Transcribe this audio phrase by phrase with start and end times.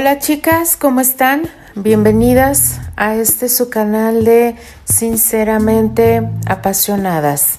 [0.00, 1.42] Hola chicas, ¿cómo están?
[1.74, 4.54] Bienvenidas a este su canal de
[4.84, 7.58] Sinceramente Apasionadas.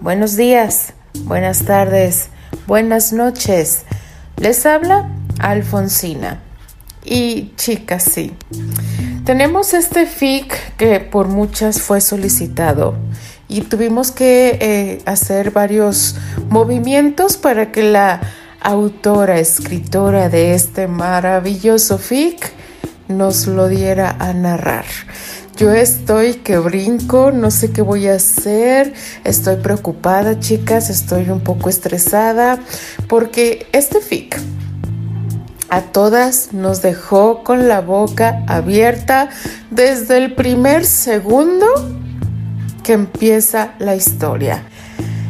[0.00, 0.94] Buenos días,
[1.24, 2.30] buenas tardes,
[2.66, 3.82] buenas noches.
[4.38, 6.40] Les habla Alfonsina.
[7.04, 8.32] Y chicas, sí.
[9.26, 12.94] Tenemos este FIC que por muchas fue solicitado
[13.46, 16.16] y tuvimos que eh, hacer varios
[16.48, 18.22] movimientos para que la
[18.64, 22.50] autora, escritora de este maravilloso fic,
[23.08, 24.86] nos lo diera a narrar.
[25.56, 28.92] Yo estoy que brinco, no sé qué voy a hacer,
[29.22, 32.58] estoy preocupada chicas, estoy un poco estresada
[33.06, 34.40] porque este fic
[35.68, 39.28] a todas nos dejó con la boca abierta
[39.70, 41.66] desde el primer segundo
[42.82, 44.64] que empieza la historia.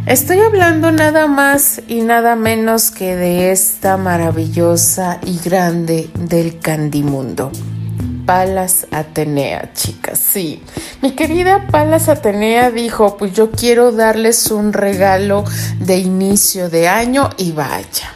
[0.06, 7.50] Estoy hablando nada más y nada menos que de esta maravillosa y grande del Candimundo.
[8.26, 10.62] Palas Atenea, chicas, sí.
[11.00, 15.42] Mi querida Palas Atenea dijo, pues yo quiero darles un regalo
[15.80, 18.12] de inicio de año y vaya.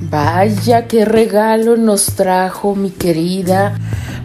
[0.00, 3.78] Vaya qué regalo nos trajo mi querida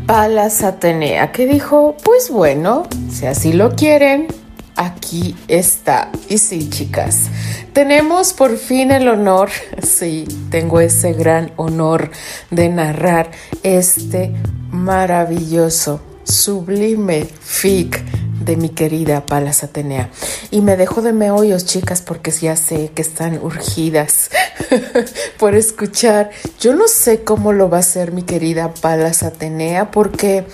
[0.05, 4.27] Palas Atenea, que dijo, pues bueno, si así lo quieren,
[4.75, 6.11] aquí está.
[6.29, 7.29] Y sí, chicas,
[7.73, 9.49] tenemos por fin el honor,
[9.81, 12.11] sí, tengo ese gran honor
[12.51, 13.31] de narrar
[13.63, 14.33] este
[14.71, 18.03] maravilloso, sublime fic
[18.45, 20.09] de mi querida Palas Atenea.
[20.51, 24.29] Y me dejo de meollos, chicas, porque ya sé que están urgidas
[25.39, 26.29] por escuchar.
[26.59, 30.45] Yo no sé cómo lo va a hacer mi querida Palas Atenea, porque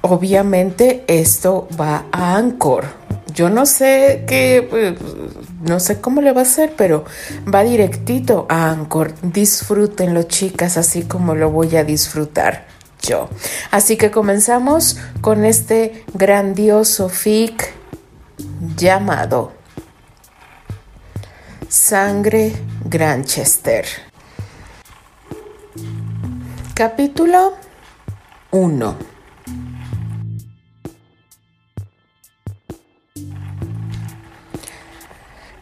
[0.00, 2.99] obviamente esto va a Anchor.
[3.40, 4.96] Yo no sé qué, pues,
[5.62, 7.06] no sé cómo le va a hacer, pero
[7.46, 9.14] va directito a Anchor.
[9.22, 12.66] Disfrútenlo, chicas, así como lo voy a disfrutar
[13.00, 13.30] yo.
[13.70, 17.72] Así que comenzamos con este grandioso fic
[18.76, 19.54] llamado
[21.66, 22.52] Sangre
[22.84, 23.86] Granchester.
[26.74, 27.54] Capítulo
[28.50, 29.09] 1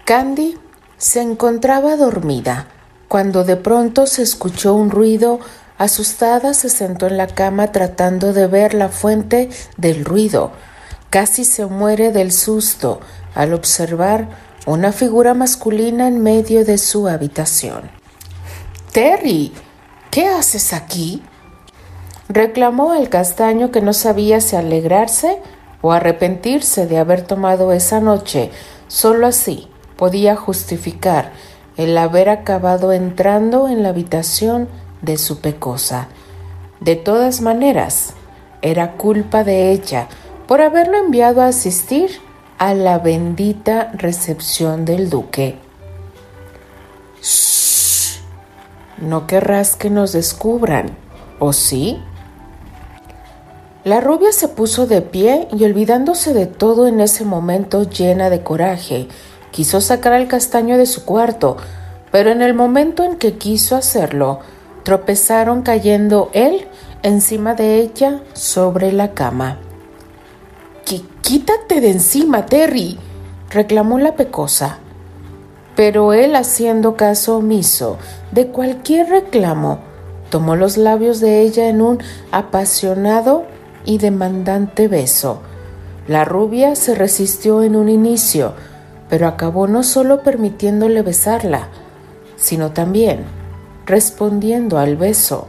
[0.09, 0.57] Candy
[0.97, 2.69] se encontraba dormida
[3.09, 5.39] cuando de pronto se escuchó un ruido.
[5.77, 10.53] Asustada se sentó en la cama tratando de ver la fuente del ruido.
[11.11, 13.01] Casi se muere del susto
[13.35, 14.31] al observar
[14.65, 17.91] una figura masculina en medio de su habitación.
[18.93, 19.53] Terry,
[20.11, 21.23] ¿qué haces aquí?
[22.31, 25.43] reclamó el castaño que no sabía si alegrarse
[25.83, 28.51] o arrepentirse de haber tomado esa noche
[28.87, 31.32] solo así podía justificar
[31.76, 34.69] el haber acabado entrando en la habitación
[35.03, 36.09] de su pecosa.
[36.81, 38.14] De todas maneras,
[38.62, 40.09] era culpa de ella
[40.47, 42.10] por haberlo enviado a asistir
[42.59, 45.59] a la bendita recepción del duque.
[47.20, 48.20] Shh.
[48.98, 50.97] No querrás que nos descubran,
[51.38, 52.00] ¿o sí?
[53.84, 58.42] La rubia se puso de pie y olvidándose de todo en ese momento llena de
[58.42, 59.09] coraje,
[59.50, 61.56] Quiso sacar al castaño de su cuarto,
[62.10, 64.41] pero en el momento en que quiso hacerlo,
[64.82, 66.66] tropezaron cayendo él
[67.03, 69.59] encima de ella sobre la cama.
[71.28, 72.98] Quítate de encima, Terry,
[73.50, 74.78] reclamó la pecosa.
[75.76, 77.98] Pero él, haciendo caso omiso
[78.32, 79.80] de cualquier reclamo,
[80.30, 81.98] tomó los labios de ella en un
[82.32, 83.44] apasionado
[83.84, 85.42] y demandante beso.
[86.06, 88.54] La rubia se resistió en un inicio,
[89.09, 91.69] pero acabó no solo permitiéndole besarla,
[92.37, 93.25] sino también
[93.87, 95.49] respondiendo al beso.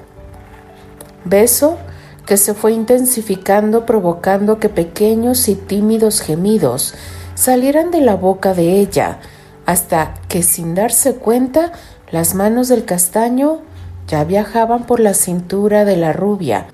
[1.25, 1.77] Beso
[2.25, 6.93] que se fue intensificando provocando que pequeños y tímidos gemidos
[7.35, 9.19] salieran de la boca de ella,
[9.65, 11.71] hasta que sin darse cuenta
[12.11, 13.61] las manos del castaño
[14.07, 16.67] ya viajaban por la cintura de la rubia,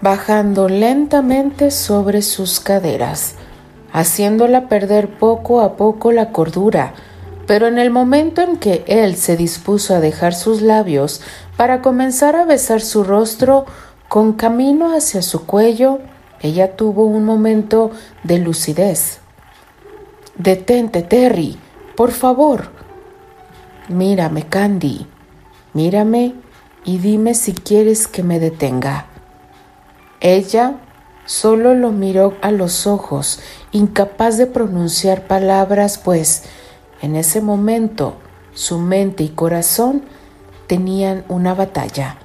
[0.00, 3.34] bajando lentamente sobre sus caderas
[3.92, 6.94] haciéndola perder poco a poco la cordura,
[7.46, 11.20] pero en el momento en que él se dispuso a dejar sus labios
[11.56, 13.66] para comenzar a besar su rostro
[14.08, 15.98] con camino hacia su cuello,
[16.40, 17.90] ella tuvo un momento
[18.22, 19.18] de lucidez.
[20.36, 21.58] Detente, Terry,
[21.96, 22.70] por favor.
[23.88, 25.06] Mírame, Candy,
[25.74, 26.34] mírame
[26.84, 29.06] y dime si quieres que me detenga.
[30.20, 30.76] Ella
[31.30, 33.38] Solo lo miró a los ojos,
[33.72, 36.44] incapaz de pronunciar palabras, pues
[37.02, 38.14] en ese momento
[38.52, 40.02] su mente y corazón
[40.66, 42.16] tenían una batalla.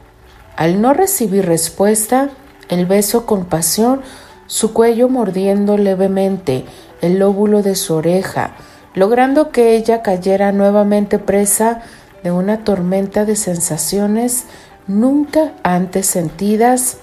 [0.56, 2.30] Al no recibir respuesta,
[2.69, 4.01] el beso con pasión,
[4.47, 6.65] su cuello mordiendo levemente
[7.01, 8.56] el lóbulo de su oreja,
[8.94, 11.81] logrando que ella cayera nuevamente presa
[12.24, 14.45] de una tormenta de sensaciones
[14.88, 16.97] nunca antes sentidas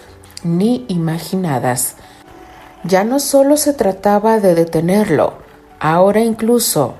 [0.44, 1.96] ni imaginadas.
[2.84, 5.34] Ya no solo se trataba de detenerlo,
[5.78, 6.94] ahora incluso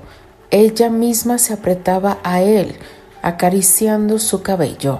[0.49, 2.75] ella misma se apretaba a él,
[3.21, 4.99] acariciando su cabello.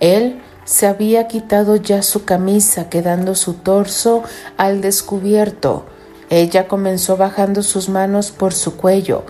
[0.00, 4.24] Él se había quitado ya su camisa, quedando su torso
[4.56, 5.84] al descubierto.
[6.30, 9.24] Ella comenzó bajando sus manos por su cuello,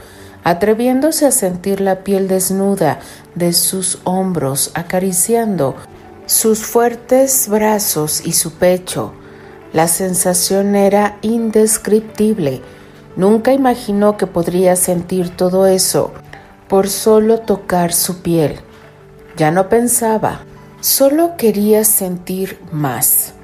[0.45, 3.01] atreviéndose a sentir la piel desnuda
[3.35, 5.75] de sus hombros, acariciando
[6.25, 9.13] sus fuertes brazos y su pecho.
[9.77, 12.63] La sensación era indescriptible.
[13.15, 16.15] Nunca imaginó que podría sentir todo eso
[16.67, 18.57] por solo tocar su piel.
[19.37, 20.41] Ya no pensaba,
[20.81, 23.35] solo quería sentir más,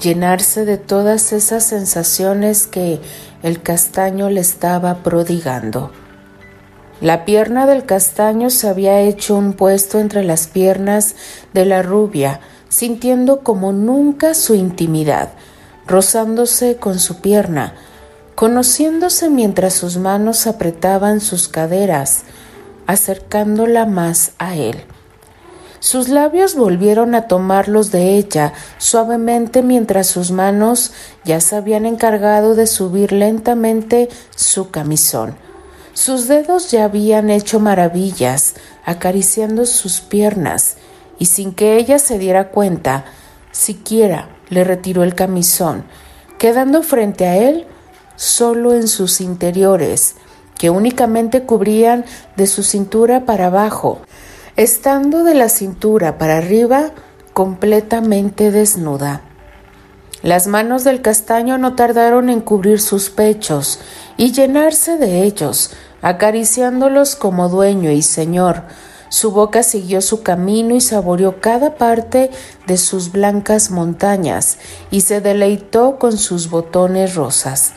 [0.00, 2.98] llenarse de todas esas sensaciones que
[3.42, 5.92] el castaño le estaba prodigando.
[7.02, 11.16] La pierna del castaño se había hecho un puesto entre las piernas
[11.52, 12.40] de la rubia,
[12.70, 15.28] sintiendo como nunca su intimidad,
[15.86, 17.74] rozándose con su pierna,
[18.34, 22.22] conociéndose mientras sus manos apretaban sus caderas,
[22.86, 24.84] acercándola más a él.
[25.80, 30.92] Sus labios volvieron a tomarlos de ella suavemente mientras sus manos
[31.24, 35.34] ya se habían encargado de subir lentamente su camisón.
[35.92, 40.76] Sus dedos ya habían hecho maravillas, acariciando sus piernas,
[41.18, 43.04] y sin que ella se diera cuenta,
[43.50, 45.84] siquiera le retiró el camisón,
[46.38, 47.66] quedando frente a él
[48.16, 50.16] solo en sus interiores,
[50.58, 52.04] que únicamente cubrían
[52.36, 54.00] de su cintura para abajo,
[54.56, 56.90] estando de la cintura para arriba
[57.32, 59.22] completamente desnuda.
[60.22, 63.80] Las manos del castaño no tardaron en cubrir sus pechos
[64.16, 65.72] y llenarse de ellos,
[66.02, 68.64] acariciándolos como dueño y señor.
[69.12, 72.30] Su boca siguió su camino y saboreó cada parte
[72.66, 74.56] de sus blancas montañas
[74.90, 77.74] y se deleitó con sus botones rosas.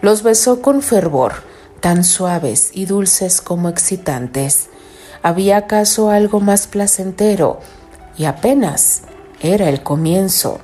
[0.00, 1.34] Los besó con fervor,
[1.80, 4.70] tan suaves y dulces como excitantes.
[5.22, 7.60] ¿Había acaso algo más placentero?
[8.16, 9.02] Y apenas
[9.42, 10.58] era el comienzo.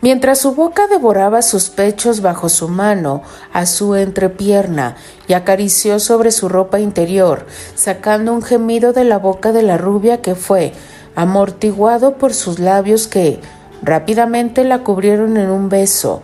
[0.00, 3.22] Mientras su boca devoraba sus pechos bajo su mano,
[3.52, 4.96] a su entrepierna,
[5.26, 10.22] y acarició sobre su ropa interior, sacando un gemido de la boca de la rubia
[10.22, 10.72] que fue
[11.16, 13.40] amortiguado por sus labios que
[13.82, 16.22] rápidamente la cubrieron en un beso,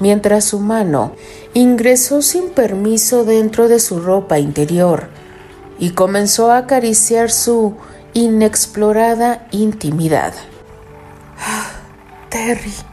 [0.00, 1.12] mientras su mano
[1.54, 5.08] ingresó sin permiso dentro de su ropa interior
[5.78, 7.76] y comenzó a acariciar su
[8.14, 10.34] inexplorada intimidad.
[11.38, 11.70] Ah,
[12.28, 12.91] Terry.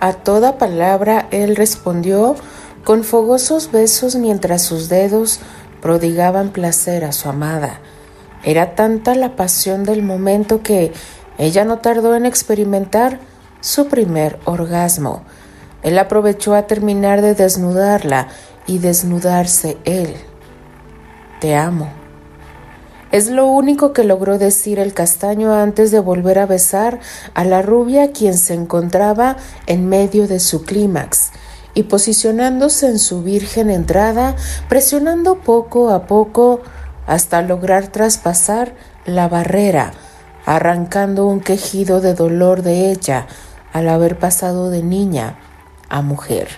[0.00, 2.36] A toda palabra él respondió
[2.84, 5.40] con fogosos besos mientras sus dedos
[5.80, 7.80] prodigaban placer a su amada.
[8.44, 10.92] Era tanta la pasión del momento que
[11.38, 13.20] ella no tardó en experimentar
[13.60, 15.22] su primer orgasmo.
[15.82, 18.28] Él aprovechó a terminar de desnudarla
[18.66, 20.14] y desnudarse él.
[21.40, 21.95] Te amo.
[23.12, 26.98] Es lo único que logró decir el castaño antes de volver a besar
[27.34, 29.36] a la rubia quien se encontraba
[29.66, 31.30] en medio de su clímax
[31.74, 34.34] y posicionándose en su virgen entrada,
[34.68, 36.62] presionando poco a poco
[37.06, 39.92] hasta lograr traspasar la barrera,
[40.44, 43.26] arrancando un quejido de dolor de ella
[43.72, 45.38] al haber pasado de niña
[45.88, 46.48] a mujer.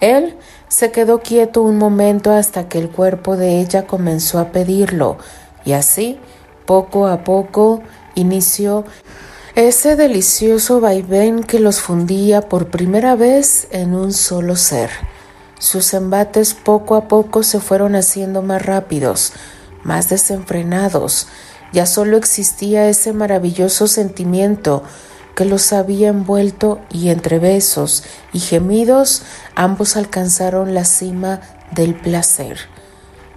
[0.00, 0.36] Él
[0.68, 5.16] se quedó quieto un momento hasta que el cuerpo de ella comenzó a pedirlo,
[5.66, 6.18] y así,
[6.64, 7.82] poco a poco,
[8.14, 8.84] inició
[9.54, 14.90] ese delicioso vaivén que los fundía por primera vez en un solo ser.
[15.58, 19.32] Sus embates poco a poco se fueron haciendo más rápidos,
[19.82, 21.28] más desenfrenados.
[21.72, 24.82] Ya solo existía ese maravilloso sentimiento
[25.34, 29.22] que los había envuelto y entre besos y gemidos
[29.54, 31.40] ambos alcanzaron la cima
[31.72, 32.58] del placer.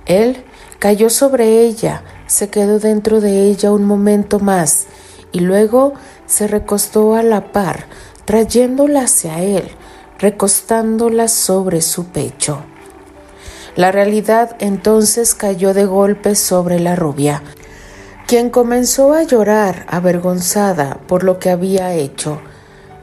[0.10, 0.44] Él
[0.80, 4.88] cayó sobre ella, se quedó dentro de ella un momento más
[5.32, 5.94] y luego
[6.26, 7.86] se recostó a la par,
[8.26, 9.70] trayéndola hacia él,
[10.18, 12.64] recostándola sobre su pecho.
[13.76, 17.44] La realidad entonces cayó de golpe sobre la rubia,
[18.26, 22.42] quien comenzó a llorar avergonzada por lo que había hecho.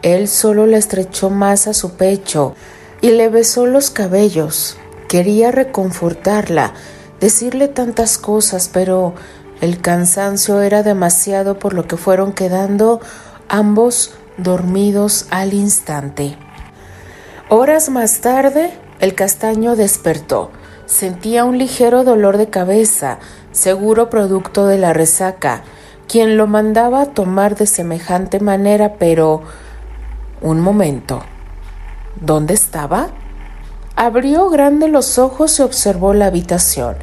[0.02, 2.56] Él solo la estrechó más a su pecho
[3.00, 4.76] y le besó los cabellos.
[5.08, 6.74] Quería reconfortarla,
[7.20, 9.14] decirle tantas cosas, pero
[9.60, 13.00] El cansancio era demasiado por lo que fueron quedando
[13.48, 16.36] ambos dormidos al instante.
[17.48, 18.70] Horas más tarde,
[19.00, 20.50] el castaño despertó.
[20.84, 23.18] Sentía un ligero dolor de cabeza,
[23.50, 25.62] seguro producto de la resaca,
[26.06, 29.42] quien lo mandaba a tomar de semejante manera, pero...
[30.42, 31.22] Un momento.
[32.20, 33.08] ¿Dónde estaba?
[33.98, 36.96] Abrió grande los ojos y observó la habitación.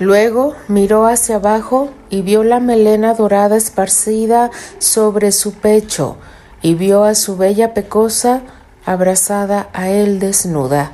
[0.00, 6.16] Luego miró hacia abajo y vio la melena dorada esparcida sobre su pecho
[6.60, 8.42] y vio a su bella pecosa
[8.84, 10.90] abrazada a él desnuda.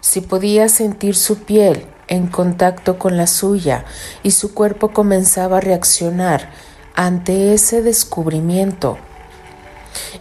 [0.00, 3.84] Si podía sentir su piel en contacto con la suya
[4.24, 6.50] y su cuerpo comenzaba a reaccionar
[6.96, 8.98] ante ese descubrimiento.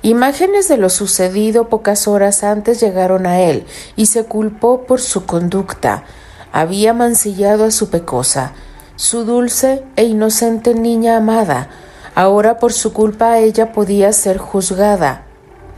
[0.04, 5.28] Imágenes de lo sucedido pocas horas antes llegaron a él y se culpó por su
[5.28, 6.06] conducta.
[6.52, 8.54] Había mancillado a su pecosa,
[8.96, 11.70] su dulce e inocente niña amada.
[12.16, 15.26] Ahora por su culpa ella podía ser juzgada.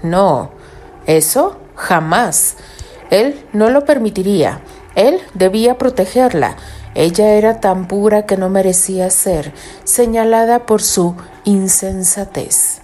[0.03, 0.51] No,
[1.05, 2.55] eso jamás.
[3.09, 4.61] Él no lo permitiría.
[4.95, 6.55] Él debía protegerla.
[6.95, 9.51] Ella era tan pura que no merecía ser
[9.83, 12.82] señalada por su insensatez.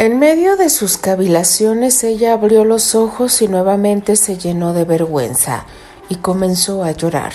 [0.00, 5.66] En medio de sus cavilaciones ella abrió los ojos y nuevamente se llenó de vergüenza
[6.08, 7.34] y comenzó a llorar.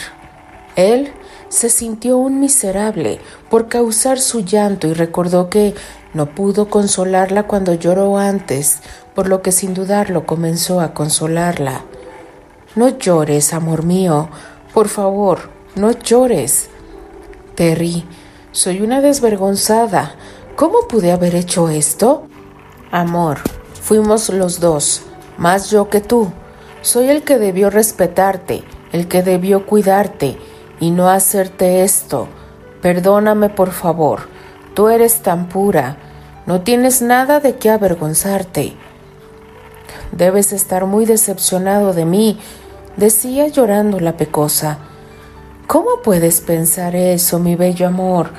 [0.75, 1.13] Él
[1.47, 3.19] se sintió un miserable
[3.51, 5.75] por causar su llanto y recordó que
[6.15, 8.79] no pudo consolarla cuando lloró antes,
[9.13, 11.83] por lo que sin dudarlo comenzó a consolarla.
[12.75, 14.27] No llores, amor mío,
[14.73, 16.69] por favor, no llores.
[17.53, 18.05] Terry,
[18.51, 20.15] soy una desvergonzada.
[20.55, 22.27] ¿Cómo pude haber hecho esto?
[22.91, 23.39] Amor,
[23.81, 25.03] fuimos los dos,
[25.37, 26.31] más yo que tú.
[26.81, 30.37] Soy el que debió respetarte, el que debió cuidarte
[30.79, 32.27] y no hacerte esto.
[32.81, 34.27] Perdóname, por favor.
[34.75, 35.97] Tú eres tan pura.
[36.45, 38.75] No tienes nada de qué avergonzarte.
[40.11, 42.39] Debes estar muy decepcionado de mí,
[42.97, 44.77] decía llorando la pecosa.
[45.65, 48.29] ¿Cómo puedes pensar eso, mi bello amor?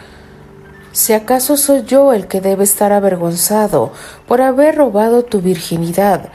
[0.96, 3.92] Si acaso soy yo el que debe estar avergonzado
[4.26, 6.30] por haber robado tu virginidad,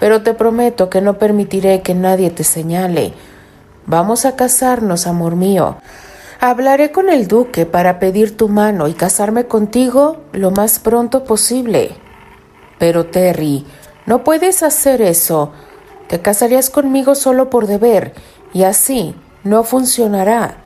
[0.00, 3.12] pero te prometo que no permitiré que nadie te señale.
[3.84, 5.76] Vamos a casarnos, amor mío.
[6.40, 11.90] Hablaré con el duque para pedir tu mano y casarme contigo lo más pronto posible.
[12.78, 13.66] Pero Terry,
[14.06, 15.52] no puedes hacer eso.
[16.06, 18.14] Te casarías conmigo solo por deber,
[18.54, 20.64] y así no funcionará.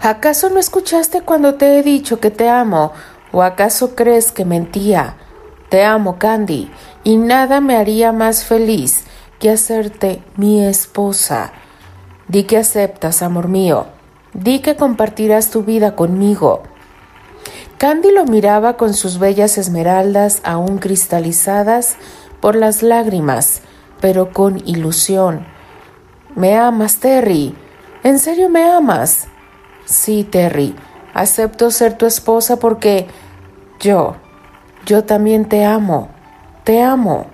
[0.00, 2.92] ¿Acaso no escuchaste cuando te he dicho que te amo?
[3.32, 5.16] ¿O acaso crees que mentía?
[5.70, 6.70] Te amo, Candy,
[7.02, 9.02] y nada me haría más feliz
[9.40, 11.52] que hacerte mi esposa.
[12.28, 13.86] Di que aceptas, amor mío.
[14.32, 16.62] Di que compartirás tu vida conmigo.
[17.76, 21.96] Candy lo miraba con sus bellas esmeraldas aún cristalizadas
[22.40, 23.62] por las lágrimas,
[24.00, 25.44] pero con ilusión.
[26.36, 27.54] ¿Me amas, Terry?
[28.04, 29.26] ¿En serio me amas?
[29.88, 30.74] Sí, Terry,
[31.14, 33.06] acepto ser tu esposa porque
[33.80, 34.16] yo,
[34.84, 36.10] yo también te amo,
[36.64, 37.28] te amo.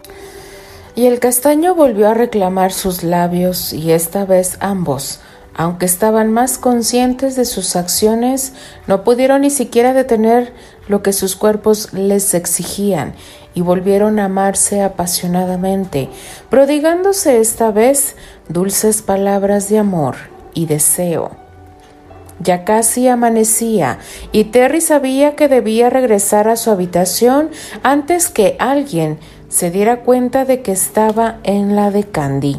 [0.94, 5.20] Y el castaño volvió a reclamar sus labios y esta vez ambos,
[5.52, 8.52] aunque estaban más conscientes de sus acciones,
[8.87, 10.52] no pudieron ni siquiera detener
[10.87, 13.14] lo que sus cuerpos les exigían
[13.52, 16.08] y volvieron a amarse apasionadamente,
[16.50, 18.14] prodigándose esta vez
[18.49, 20.14] dulces palabras de amor
[20.54, 21.43] y deseo.
[22.41, 23.99] Ya casi amanecía
[24.33, 27.50] y Terry sabía que debía regresar a su habitación
[27.83, 32.59] antes que alguien se diera cuenta de que estaba en la de Candy.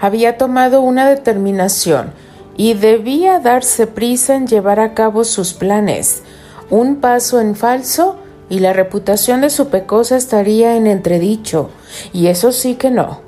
[0.00, 2.12] Había tomado una determinación
[2.56, 6.22] y debía darse prisa en llevar a cabo sus planes.
[6.70, 8.16] Un paso en falso
[8.48, 11.70] y la reputación de su pecosa estaría en entredicho,
[12.12, 13.20] y eso sí que no.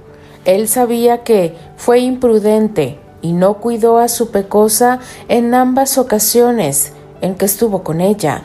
[0.45, 7.35] Él sabía que fue imprudente, y no cuidó a su pecosa en ambas ocasiones en
[7.35, 8.42] que estuvo con ella,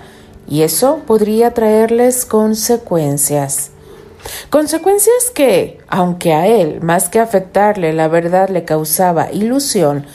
[0.47, 3.69] y eso podría traerles consecuencias.
[4.49, 10.07] Consecuencias que, aunque a él, más que afectarle, la verdad le causaba ilusión,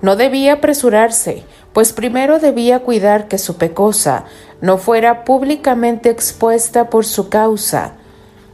[0.00, 4.24] no debía apresurarse, pues primero debía cuidar que su pecosa
[4.62, 7.92] no fuera públicamente expuesta por su causa.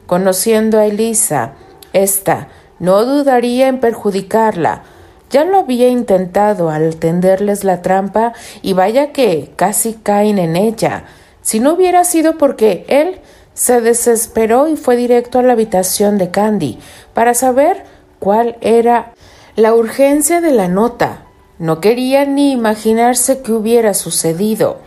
[0.08, 1.52] Conociendo a Elisa,
[1.92, 2.48] ésta
[2.80, 4.82] no dudaría en perjudicarla,
[5.30, 8.32] ya lo había intentado al tenderles la trampa
[8.62, 11.04] y vaya que casi caen en ella.
[11.42, 13.20] Si no hubiera sido porque él
[13.54, 16.78] se desesperó y fue directo a la habitación de Candy
[17.14, 17.84] para saber
[18.18, 19.12] cuál era
[19.56, 21.26] la urgencia de la nota.
[21.58, 24.78] No quería ni imaginarse qué hubiera sucedido.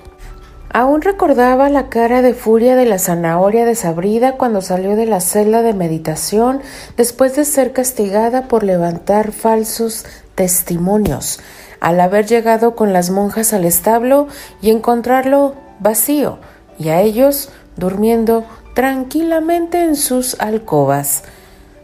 [0.76, 5.62] Aún recordaba la cara de furia de la zanahoria desabrida cuando salió de la celda
[5.62, 6.62] de meditación
[6.98, 10.04] después de ser castigada por levantar falsos
[10.36, 11.40] testimonios,
[11.80, 14.28] al haber llegado con las monjas al establo
[14.62, 16.40] y encontrarlo vacío,
[16.80, 21.24] y a ellos durmiendo tranquilamente en sus alcobas.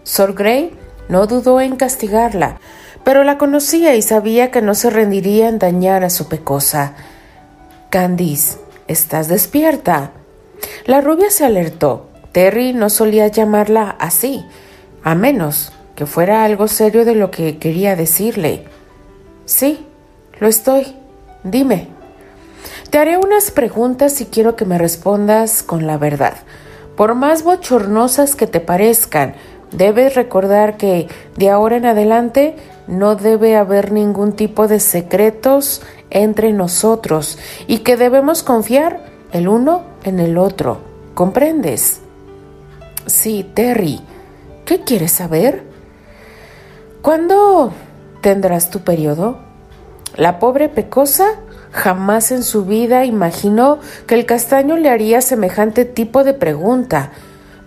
[0.03, 0.77] Sor Grey
[1.09, 2.59] no dudó en castigarla,
[3.03, 6.93] pero la conocía y sabía que no se rendiría en dañar a su pecosa.
[7.89, 8.57] Candice,
[8.89, 10.13] ¿Estás despierta?
[10.87, 12.09] La rubia se alertó.
[12.31, 14.43] Terry no solía llamarla así,
[15.03, 18.63] a menos que fuera algo serio de lo que quería decirle.
[19.43, 19.85] Sí,
[20.39, 20.95] lo estoy.
[21.43, 21.89] Dime.
[22.89, 26.35] Te haré unas preguntas y quiero que me respondas con la verdad.
[26.95, 29.33] Por más bochornosas que te parezcan,
[29.73, 32.55] debes recordar que de ahora en adelante
[32.87, 37.37] no debe haber ningún tipo de secretos entre nosotros
[37.67, 39.03] y que debemos confiar
[39.33, 40.79] el uno en el otro.
[41.13, 41.99] ¿Comprendes?
[43.05, 43.99] Sí, Terry.
[44.63, 45.68] ¿Qué quieres saber?
[47.01, 47.71] ¿Cuándo
[48.21, 49.39] tendrás tu periodo?
[50.17, 51.39] La pobre Pecosa
[51.71, 57.11] jamás en su vida imaginó que el castaño le haría semejante tipo de pregunta.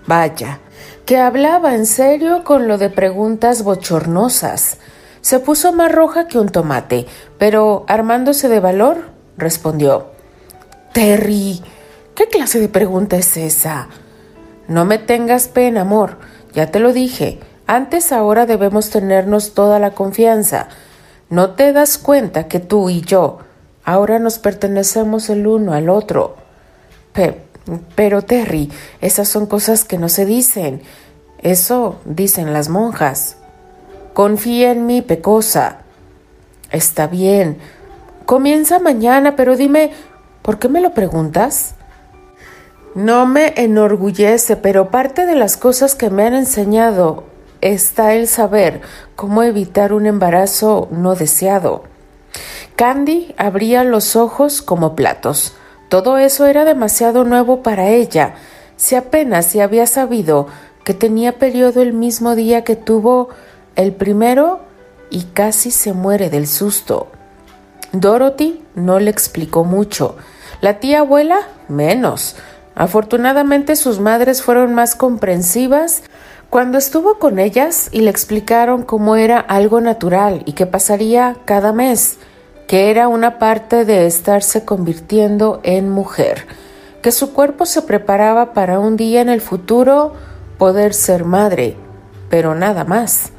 [0.07, 0.59] Vaya,
[1.07, 4.77] que hablaba en serio con lo de preguntas bochornosas.
[5.23, 7.07] Se puso más roja que un tomate,
[7.39, 10.09] pero armándose de valor, respondió
[10.93, 11.63] Terry,
[12.15, 13.89] ¿qué clase de pregunta es esa?
[14.69, 16.19] No me tengas pena, amor,
[16.53, 17.41] ya te lo dije.
[17.73, 20.69] Antes ahora debemos tenernos toda la confianza.
[21.31, 23.39] ¿No te das cuenta que tú y yo
[23.83, 26.37] ahora nos pertenecemos el uno al otro?
[27.95, 30.83] pero Terry, esas son cosas que no se dicen.
[31.39, 33.39] Eso dicen las monjas.
[34.13, 35.79] Confía en mí, Pecosa.
[36.73, 37.57] Está bien.
[38.27, 39.93] Comienza mañana, pero dime,
[40.43, 41.75] ¿por qué me lo preguntas?
[42.95, 47.32] No me enorgullece, pero parte de las cosas que me han enseñado
[47.63, 48.83] está el saber
[49.17, 51.85] cómo evitar un embarazo no deseado.
[52.77, 55.55] Candy abría los ojos como platos.
[55.89, 58.35] Todo eso era demasiado nuevo para ella.
[58.77, 60.49] Si apenas se había sabido
[60.85, 63.29] que tenía periodo el mismo día que tuvo
[63.77, 64.61] el primero
[65.11, 67.09] y casi se muere del susto.
[67.93, 70.17] Dorothy no le explicó mucho.
[70.61, 72.37] La tía abuela menos.
[72.75, 76.03] Afortunadamente sus madres fueron más comprensivas
[76.53, 81.73] cuando estuvo con ellas y le explicaron cómo era algo natural y que pasaría cada
[81.73, 82.19] mes,
[82.69, 86.47] que era una parte de estarse convirtiendo en mujer,
[87.01, 90.13] que su cuerpo se preparaba para un día en el futuro
[90.59, 91.75] poder ser madre,
[92.29, 93.31] pero nada más.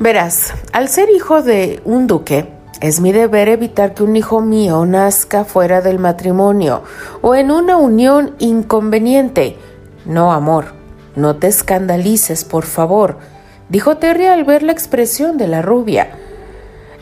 [0.00, 2.48] Verás, al ser hijo de un duque,
[2.80, 6.82] es mi deber evitar que un hijo mío nazca fuera del matrimonio
[7.22, 9.56] o en una unión inconveniente.
[10.06, 10.82] No, amor,
[11.16, 13.18] no te escandalices, por favor,
[13.68, 16.10] dijo Terry al ver la expresión de la rubia.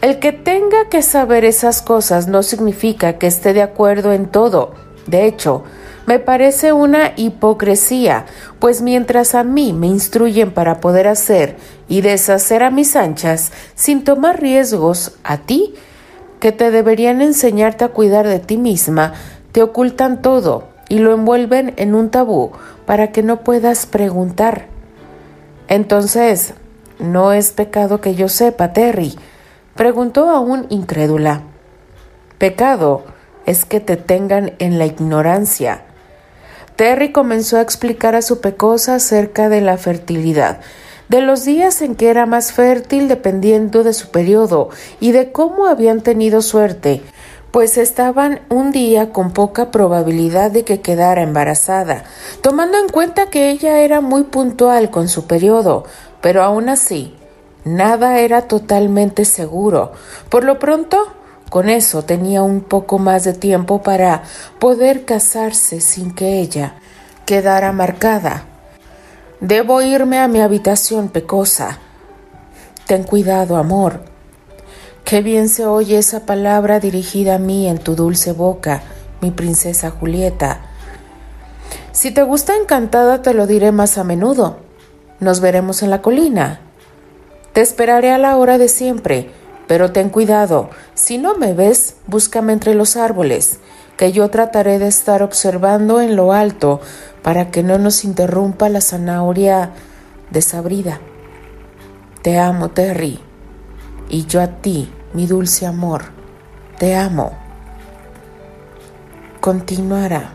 [0.01, 4.75] El que tenga que saber esas cosas no significa que esté de acuerdo en todo.
[5.07, 5.62] De hecho,
[6.07, 8.27] me parece una hipocresía,
[8.59, 11.57] pues mientras a mí me instruyen para poder hacer
[11.88, 15.75] y deshacer a mis anchas sin tomar riesgos a ti,
[16.40, 19.14] que te deberían enseñarte a cuidar de ti misma,
[19.53, 22.50] te ocultan todo y lo envuelven en un tabú
[22.85, 24.66] para que no puedas preguntar.
[25.66, 26.52] Entonces,
[26.98, 29.18] ¿no es pecado que yo sepa, Terry?
[29.74, 31.44] preguntó aún incrédula.
[32.37, 33.05] Pecado
[33.46, 35.85] es que te tengan en la ignorancia.
[36.76, 40.61] Terry comenzó a explicar a su pecosa acerca de la fertilidad,
[41.09, 44.68] de los días en que era más fértil dependiendo de su periodo
[45.00, 47.00] y de cómo habían tenido suerte,
[47.53, 52.05] pues estaban un día con poca probabilidad de que quedara embarazada,
[52.41, 55.85] tomando en cuenta que ella era muy puntual con su periodo,
[56.23, 57.15] pero aún así,
[57.65, 59.93] nada era totalmente seguro.
[60.31, 61.12] Por lo pronto,
[61.51, 64.23] con eso tenía un poco más de tiempo para
[64.59, 66.77] poder casarse sin que ella
[67.27, 68.45] quedara marcada.
[69.41, 71.79] Debo irme a mi habitación, Pecosa.
[72.87, 74.12] Ten cuidado, amor.
[75.05, 78.83] Qué bien se oye esa palabra dirigida a mí en tu dulce boca,
[79.21, 80.61] mi princesa Julieta.
[81.93, 84.59] Si te gusta encantada, te lo diré más a menudo.
[85.21, 86.61] Nos veremos en la colina.
[87.53, 89.31] Te esperaré a la hora de siempre
[89.73, 93.59] pero ten cuidado, si no me ves, búscame entre los árboles,
[93.97, 96.81] que yo trataré de estar observando en lo alto
[97.23, 99.71] para que no nos interrumpa la zanahoria
[100.31, 101.01] desabrida.
[102.21, 103.21] Te amo, Terry,
[104.09, 106.05] y yo a ti, mi dulce amor,
[106.79, 107.38] te amo.
[109.41, 110.35] Continuará.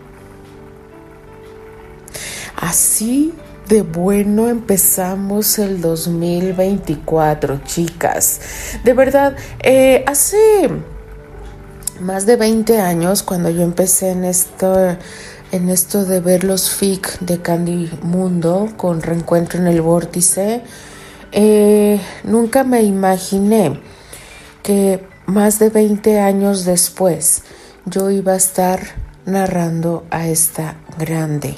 [2.56, 3.34] Así
[3.68, 8.40] de bueno empezamos el 2024, chicas.
[8.84, 10.70] De verdad, eh, hace
[12.00, 14.98] más de 20 años, cuando yo empecé en esto,
[15.52, 20.64] en esto de ver los FIC de Candy Mundo con Reencuentro en el Vórtice,
[21.32, 23.80] eh, nunca me imaginé
[24.64, 27.44] que más de 20 años después
[27.86, 28.80] yo iba a estar
[29.26, 31.58] narrando a esta grande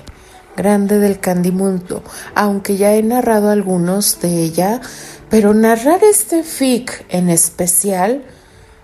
[0.60, 2.03] grande del Candimundo,
[2.36, 4.82] aunque ya he narrado algunos de ella,
[5.29, 8.25] pero narrar este fic en especial,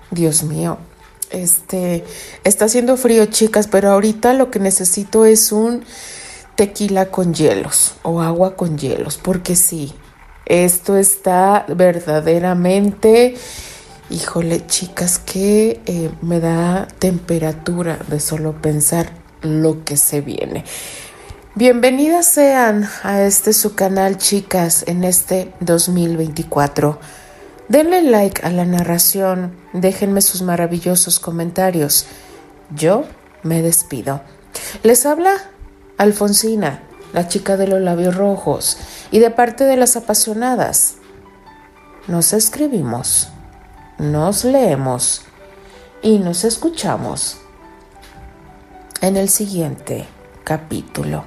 [0.09, 0.77] Dios mío,
[1.31, 2.05] este
[2.45, 5.83] está haciendo frío, chicas, pero ahorita lo que necesito es un
[6.55, 9.93] tequila con hielos o agua con hielos, porque sí,
[10.45, 13.35] esto está verdaderamente,
[14.09, 20.63] híjole, chicas, que eh, me da temperatura de solo pensar lo que se viene.
[21.55, 26.99] Bienvenidas sean a este su canal chicas en este 2024.
[27.67, 32.05] Denle like a la narración, déjenme sus maravillosos comentarios.
[32.75, 33.05] Yo
[33.41, 34.21] me despido.
[34.83, 35.35] Les habla
[35.97, 36.83] Alfonsina,
[37.15, 38.77] la chica de los labios rojos,
[39.09, 40.95] y de parte de las apasionadas.
[42.07, 43.29] Nos escribimos,
[43.97, 45.21] nos leemos
[46.01, 47.37] y nos escuchamos
[48.99, 50.05] en el siguiente
[50.43, 51.23] capítulo.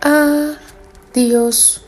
[0.00, 1.83] Adiós.